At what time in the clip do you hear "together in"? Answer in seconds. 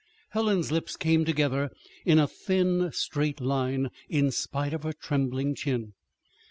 1.25-2.17